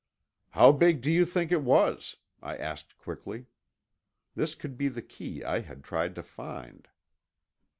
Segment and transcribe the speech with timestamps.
[0.49, 3.45] "How big do you think it was?" I asked quickly.
[4.33, 6.87] This could be the key I had tried to find.